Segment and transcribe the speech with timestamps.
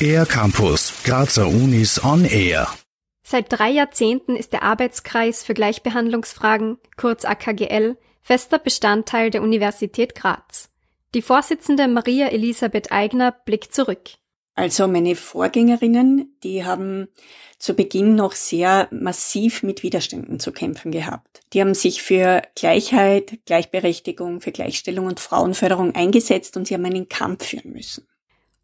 [0.00, 2.68] Air Campus, Grazer Unis on Air.
[3.22, 10.68] Seit drei Jahrzehnten ist der Arbeitskreis für Gleichbehandlungsfragen, kurz AKGL, fester Bestandteil der Universität Graz.
[11.14, 14.10] Die Vorsitzende Maria Elisabeth Eigner blickt zurück.
[14.56, 17.08] Also meine Vorgängerinnen, die haben
[17.58, 21.40] zu Beginn noch sehr massiv mit Widerständen zu kämpfen gehabt.
[21.52, 27.08] Die haben sich für Gleichheit, Gleichberechtigung, für Gleichstellung und Frauenförderung eingesetzt und sie haben einen
[27.08, 28.06] Kampf führen müssen.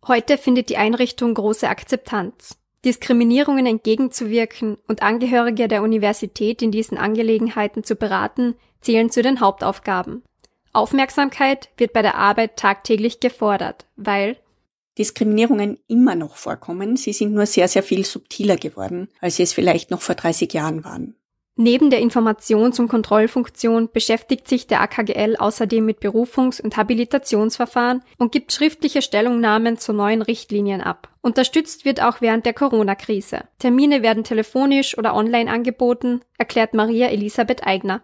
[0.07, 2.57] Heute findet die Einrichtung große Akzeptanz.
[2.85, 10.23] Diskriminierungen entgegenzuwirken und Angehörige der Universität in diesen Angelegenheiten zu beraten, zählen zu den Hauptaufgaben.
[10.73, 14.39] Aufmerksamkeit wird bei der Arbeit tagtäglich gefordert, weil
[14.99, 16.97] Diskriminierungen immer noch vorkommen.
[16.97, 20.53] Sie sind nur sehr, sehr viel subtiler geworden, als sie es vielleicht noch vor 30
[20.53, 21.15] Jahren waren.
[21.57, 28.33] Neben der Informations- und Kontrollfunktion beschäftigt sich der AKGL außerdem mit Berufungs- und Habilitationsverfahren und
[28.33, 31.11] gibt schriftliche Stellungnahmen zu neuen Richtlinien ab.
[31.21, 33.43] Unterstützt wird auch während der Corona-Krise.
[33.59, 38.03] Termine werden telefonisch oder online angeboten, erklärt Maria Elisabeth Eigner.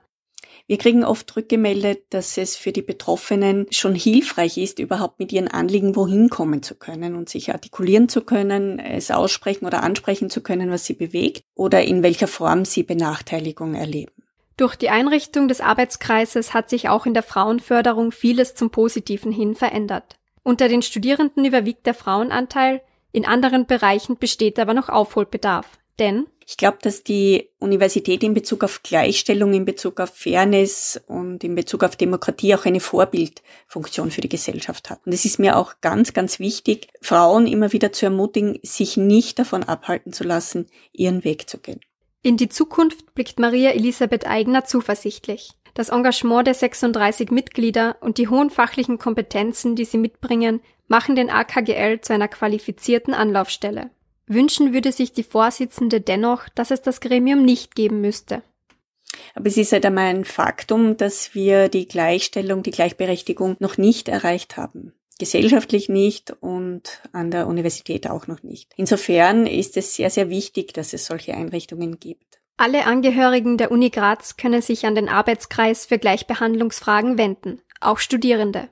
[0.66, 5.48] Wir kriegen oft rückgemeldet, dass es für die Betroffenen schon hilfreich ist, überhaupt mit ihren
[5.48, 10.42] Anliegen wohin kommen zu können und sich artikulieren zu können, es aussprechen oder ansprechen zu
[10.42, 14.12] können, was sie bewegt oder in welcher Form sie Benachteiligung erleben.
[14.56, 19.54] Durch die Einrichtung des Arbeitskreises hat sich auch in der Frauenförderung vieles zum Positiven hin
[19.54, 20.18] verändert.
[20.42, 22.80] Unter den Studierenden überwiegt der Frauenanteil,
[23.12, 25.66] in anderen Bereichen besteht aber noch Aufholbedarf.
[25.98, 31.44] Denn ich glaube, dass die Universität in Bezug auf Gleichstellung, in Bezug auf Fairness und
[31.44, 35.00] in Bezug auf Demokratie auch eine Vorbildfunktion für die Gesellschaft hat.
[35.04, 39.38] Und es ist mir auch ganz, ganz wichtig, Frauen immer wieder zu ermutigen, sich nicht
[39.38, 41.80] davon abhalten zu lassen, ihren Weg zu gehen.
[42.22, 45.50] In die Zukunft blickt Maria Elisabeth Eigner zuversichtlich.
[45.74, 51.28] Das Engagement der 36 Mitglieder und die hohen fachlichen Kompetenzen, die sie mitbringen, machen den
[51.28, 53.90] AKGL zu einer qualifizierten Anlaufstelle.
[54.28, 58.42] Wünschen würde sich die Vorsitzende dennoch, dass es das Gremium nicht geben müsste.
[59.34, 64.08] Aber es ist halt einmal ein Faktum, dass wir die Gleichstellung, die Gleichberechtigung noch nicht
[64.08, 64.92] erreicht haben.
[65.18, 68.72] Gesellschaftlich nicht und an der Universität auch noch nicht.
[68.76, 72.40] Insofern ist es sehr, sehr wichtig, dass es solche Einrichtungen gibt.
[72.56, 78.68] Alle Angehörigen der Uni Graz können sich an den Arbeitskreis für Gleichbehandlungsfragen wenden, auch Studierende.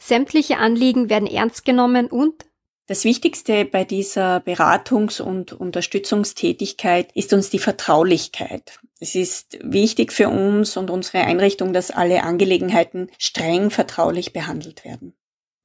[0.00, 2.46] Sämtliche Anliegen werden ernst genommen und
[2.90, 8.80] das Wichtigste bei dieser Beratungs- und Unterstützungstätigkeit ist uns die Vertraulichkeit.
[8.98, 15.14] Es ist wichtig für uns und unsere Einrichtung, dass alle Angelegenheiten streng vertraulich behandelt werden.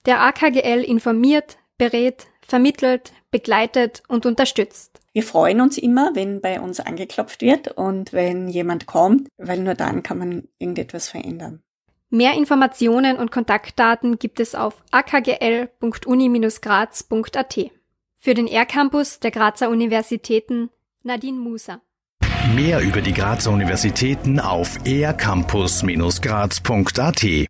[0.06, 5.00] Der AKGL informiert, berät, vermittelt, begleitet und unterstützt.
[5.12, 9.74] Wir freuen uns immer, wenn bei uns angeklopft wird und wenn jemand kommt, weil nur
[9.74, 11.64] dann kann man irgendetwas verändern.
[12.10, 17.60] Mehr Informationen und Kontaktdaten gibt es auf akgl.uni-graz.at.
[18.18, 20.70] Für den R-Campus der Grazer Universitäten
[21.04, 21.82] Nadine Musa.
[22.54, 27.44] Mehr über die Grazer Universitäten auf ercampus-graz.at